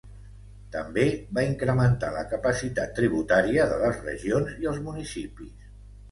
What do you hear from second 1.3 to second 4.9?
va incrementar la capacitat tributària de les regions i els